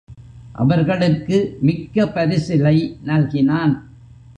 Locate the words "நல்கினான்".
3.05-3.73